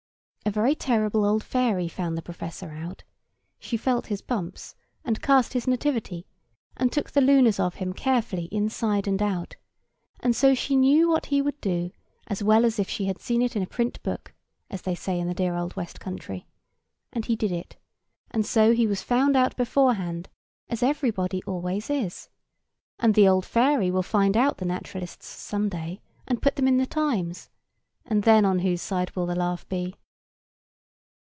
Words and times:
A 0.43 0.51
very 0.53 0.75
terrible 0.75 1.23
old 1.23 1.43
fairy 1.45 1.87
found 1.87 2.17
the 2.17 2.21
professor 2.21 2.71
out; 2.71 3.03
she 3.57 3.77
felt 3.77 4.07
his 4.07 4.21
bumps, 4.23 4.75
and 5.05 5.21
cast 5.21 5.53
his 5.53 5.67
nativity, 5.67 6.25
and 6.75 6.91
took 6.91 7.11
the 7.11 7.21
lunars 7.21 7.59
of 7.59 7.75
him 7.75 7.93
carefully 7.93 8.45
inside 8.51 9.07
and 9.07 9.21
out; 9.21 9.55
and 10.19 10.35
so 10.35 10.53
she 10.53 10.75
knew 10.75 11.07
what 11.09 11.27
he 11.27 11.41
would 11.41 11.61
do 11.61 11.91
as 12.27 12.43
well 12.43 12.65
as 12.65 12.79
if 12.79 12.89
she 12.89 13.05
had 13.05 13.21
seen 13.21 13.41
it 13.41 13.55
in 13.55 13.61
a 13.61 13.67
print 13.67 14.01
book, 14.03 14.33
as 14.69 14.81
they 14.81 14.95
say 14.95 15.19
in 15.19 15.27
the 15.27 15.35
dear 15.35 15.53
old 15.55 15.75
west 15.77 16.01
country; 16.01 16.47
and 17.13 17.25
he 17.27 17.35
did 17.35 17.51
it; 17.51 17.77
and 18.31 18.45
so 18.45 18.73
he 18.73 18.87
was 18.87 19.03
found 19.03 19.37
out 19.37 19.55
beforehand, 19.55 20.27
as 20.67 20.83
everybody 20.83 21.41
always 21.43 21.89
is; 21.89 22.29
and 22.99 23.13
the 23.13 23.27
old 23.27 23.45
fairy 23.45 23.89
will 23.91 24.03
find 24.03 24.35
out 24.35 24.57
the 24.57 24.65
naturalists 24.65 25.27
some 25.27 25.69
day, 25.69 26.01
and 26.27 26.41
put 26.41 26.57
them 26.57 26.67
in 26.67 26.77
the 26.77 26.87
Times, 26.87 27.49
and 28.05 28.23
then 28.23 28.43
on 28.43 28.59
whose 28.59 28.81
side 28.81 29.15
will 29.15 29.27
the 29.27 29.35
laugh 29.35 29.69
be? 29.69 29.95